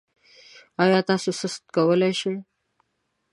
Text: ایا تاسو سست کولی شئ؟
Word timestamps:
ایا 0.83 0.99
تاسو 1.07 1.29
سست 1.39 1.63
کولی 1.75 2.11
شئ؟ 2.19 2.33